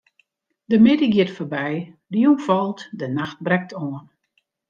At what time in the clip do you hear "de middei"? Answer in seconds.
0.71-1.09